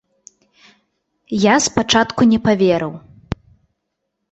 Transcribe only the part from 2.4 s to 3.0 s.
паверыў.